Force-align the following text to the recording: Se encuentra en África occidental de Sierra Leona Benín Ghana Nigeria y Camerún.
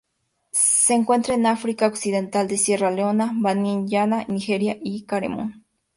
Se 0.51 0.95
encuentra 0.95 1.35
en 1.35 1.45
África 1.45 1.85
occidental 1.85 2.47
de 2.47 2.57
Sierra 2.57 2.89
Leona 2.89 3.33
Benín 3.35 3.85
Ghana 3.85 4.25
Nigeria 4.27 4.75
y 4.81 5.03
Camerún. 5.03 5.63